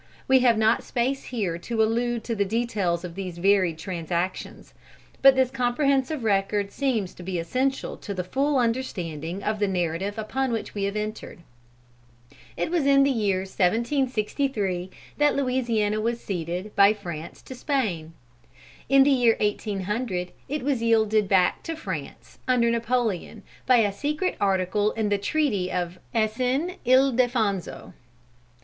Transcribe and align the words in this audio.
We 0.27 0.39
have 0.39 0.57
not 0.57 0.81
space 0.83 1.25
here 1.25 1.59
to 1.59 1.83
allude 1.83 2.23
to 2.23 2.35
the 2.35 2.43
details 2.43 3.03
of 3.03 3.13
these 3.13 3.37
varied 3.37 3.77
transactions. 3.77 4.73
But 5.21 5.35
this 5.35 5.51
comprehensive 5.51 6.23
record 6.23 6.71
seems 6.71 7.13
to 7.13 7.21
be 7.21 7.37
essential 7.37 7.97
to 7.97 8.11
the 8.11 8.23
full 8.23 8.57
understanding 8.57 9.43
of 9.43 9.59
the 9.59 9.67
narrative 9.67 10.17
upon 10.17 10.51
which 10.51 10.73
we 10.73 10.85
have 10.85 10.95
entered. 10.95 11.43
It 12.57 12.71
was 12.71 12.87
in 12.87 13.03
the 13.03 13.11
year 13.11 13.41
1763 13.41 14.89
that 15.19 15.35
Louisiana 15.35 16.01
was 16.01 16.19
ceded, 16.19 16.75
by 16.75 16.93
France, 16.93 17.43
to 17.43 17.53
Spain. 17.53 18.13
In 18.89 19.03
the 19.03 19.11
year 19.11 19.35
1800, 19.39 20.31
it 20.49 20.63
was 20.63 20.81
yielded 20.81 21.27
back 21.27 21.61
to 21.61 21.75
France, 21.75 22.39
under 22.47 22.71
Napoleon, 22.71 23.43
by 23.67 23.75
a 23.77 23.93
secret 23.93 24.35
article 24.41 24.93
in 24.93 25.09
the 25.09 25.19
treaty 25.19 25.71
of 25.71 25.99
Sn. 26.15 26.71
Ildefonso. 26.87 27.93